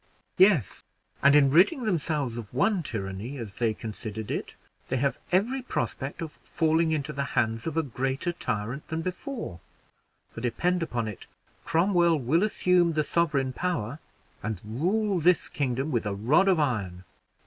[0.39, 0.83] "Yes,
[1.21, 4.55] and in ridding themselves of one tyranny, as they considered it,
[4.87, 9.59] they have every prospect of falling into the hands of a greater tyrant than before;
[10.31, 11.27] for, depend upon it,
[11.65, 13.99] Cromwell will assume the sovereign power,
[14.41, 17.03] and rule this kingdom with a rod of iron."